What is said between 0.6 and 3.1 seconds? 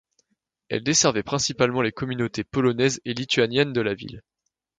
Elle desservait principalement les communautés polonaises